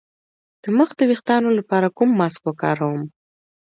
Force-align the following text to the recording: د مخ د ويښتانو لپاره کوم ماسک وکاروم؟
د 0.63 0.63
مخ 0.77 0.89
د 0.97 1.01
ويښتانو 1.09 1.49
لپاره 1.59 1.87
کوم 1.97 2.09
ماسک 2.19 2.41
وکاروم؟ 2.45 3.03